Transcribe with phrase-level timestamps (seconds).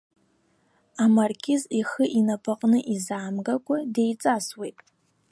[1.03, 4.77] Амаркиз ихы инапаҟны изаамгакәа деиҵасуеит.